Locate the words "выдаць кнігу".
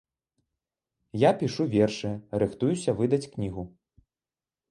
3.01-3.63